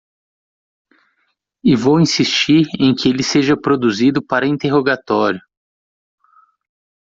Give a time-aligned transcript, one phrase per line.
[1.63, 5.39] E vou insistir em que ele seja produzido para interrogatório.